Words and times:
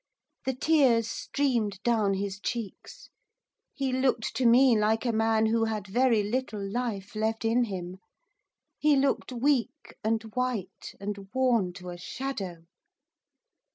The 0.45 0.55
tears 0.55 1.07
streamed 1.07 1.77
down 1.83 2.15
his 2.15 2.39
cheeks. 2.39 3.11
He 3.75 3.93
looked 3.93 4.35
to 4.37 4.47
me 4.47 4.75
like 4.75 5.05
a 5.05 5.11
man 5.11 5.45
who 5.45 5.65
had 5.65 5.85
very 5.85 6.23
little 6.23 6.59
life 6.67 7.15
left 7.15 7.45
in 7.45 7.65
him. 7.65 7.99
He 8.79 8.95
looked 8.95 9.31
weak, 9.31 9.93
and 10.03 10.23
white, 10.33 10.95
and 10.99 11.29
worn 11.35 11.73
to 11.73 11.89
a 11.89 11.99
shadow. 11.99 12.65